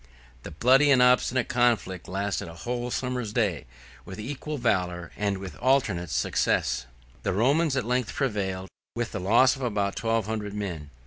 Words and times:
The 0.41 0.49
bloody 0.49 0.89
and 0.89 0.99
obstinate 0.99 1.47
conflict 1.47 2.07
lasted 2.07 2.47
a 2.47 2.55
whole 2.55 2.89
summer's 2.89 3.31
day, 3.31 3.67
with 4.03 4.19
equal 4.19 4.57
valor, 4.57 5.11
and 5.15 5.37
with 5.37 5.55
alternate 5.57 6.09
success. 6.09 6.87
The 7.21 7.33
Romans 7.33 7.77
at 7.77 7.85
length 7.85 8.15
prevailed, 8.15 8.67
with 8.95 9.11
the 9.11 9.19
loss 9.19 9.55
of 9.55 9.61
about 9.61 9.95
twelve 9.95 10.25
hundred 10.25 10.55
men. 10.55 10.89